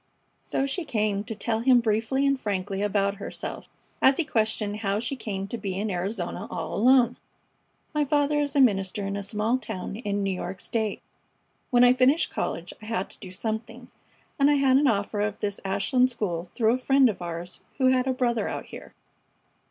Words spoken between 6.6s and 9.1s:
alone. "My father is a minister